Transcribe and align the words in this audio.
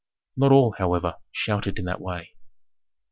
Not 0.35 0.51
all, 0.51 0.73
however, 0.79 1.17
shouted 1.31 1.77
in 1.77 1.85
that 1.85 2.01
way. 2.01 2.33